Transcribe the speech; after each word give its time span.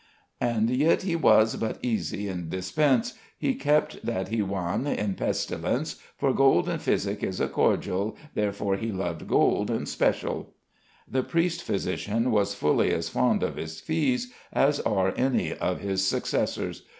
"And 0.39 0.71
yit 0.71 1.03
he 1.03 1.15
was 1.15 1.57
but 1.57 1.79
esy 1.83 2.27
in 2.27 2.49
dispence; 2.49 3.13
He 3.37 3.53
kepte 3.53 4.01
that 4.01 4.29
he 4.29 4.41
wan 4.41 4.87
in 4.87 5.13
pestilence. 5.13 5.97
For 6.17 6.33
gold 6.33 6.67
in 6.67 6.79
phisik 6.79 7.21
is 7.21 7.39
a 7.39 7.47
cordial; 7.47 8.17
Therefore 8.33 8.77
he 8.77 8.91
lovede 8.91 9.27
gold 9.27 9.69
in 9.69 9.85
special." 9.85 10.55
The 11.07 11.21
priest 11.21 11.61
physician 11.61 12.31
was 12.31 12.55
fully 12.55 12.91
as 12.91 13.09
fond 13.09 13.43
of 13.43 13.57
his 13.57 13.79
fees 13.79 14.33
as 14.51 14.79
are 14.79 15.13
any 15.15 15.53
of 15.53 15.81
his 15.81 16.03
successors. 16.03 16.81